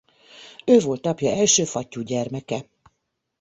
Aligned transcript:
Ő 0.65 0.79
volt 0.79 1.05
apja 1.05 1.31
első 1.31 1.65
fattyú 1.65 2.01
gyermeke. 2.01 2.65